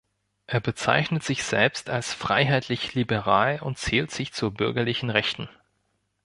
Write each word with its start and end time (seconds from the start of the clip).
Er 0.47 0.59
bezeichnet 0.61 1.21
sich 1.21 1.43
selbst 1.43 1.91
als 1.91 2.11
freiheitlich-liberal 2.11 3.59
und 3.61 3.77
zählt 3.77 4.09
sich 4.09 4.33
zur 4.33 4.49
bürgerlichen 4.51 5.11
Rechten. 5.11 5.47